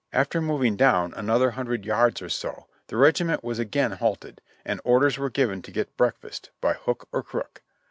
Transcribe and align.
After 0.11 0.41
moving 0.41 0.77
down 0.77 1.13
another 1.13 1.51
hundred 1.51 1.85
yards 1.85 2.23
or 2.23 2.29
so 2.29 2.65
the 2.87 2.97
regiment 2.97 3.43
was 3.43 3.59
again 3.59 3.91
halted, 3.91 4.41
and 4.65 4.81
orders 4.83 5.19
were 5.19 5.29
given 5.29 5.61
to 5.61 5.71
get 5.71 5.95
breakfast, 5.95 6.49
by 6.59 6.73
hook 6.73 7.07
or 7.11 7.21
crook. 7.21 7.61